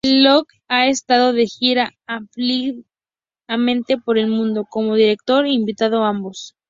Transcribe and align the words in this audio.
Locke 0.09 0.55
ha 0.67 0.87
estado 0.87 1.31
de 1.31 1.45
gira 1.45 1.91
ampliamente 2.07 3.97
por 4.03 4.17
el 4.17 4.29
mundo, 4.31 4.65
como 4.67 4.95
director 4.95 5.45
y 5.45 5.53
invitado 5.53 6.03
ambos. 6.03 6.55